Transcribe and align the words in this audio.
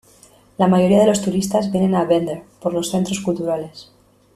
La 0.57 0.65
mayoría 0.67 0.99
de 1.01 1.05
los 1.05 1.21
turistas 1.21 1.71
vienen 1.71 1.93
a 1.93 2.05
Bender 2.05 2.41
por 2.59 2.73
los 2.73 2.89
centros 2.89 3.19
culturales. 3.19 3.91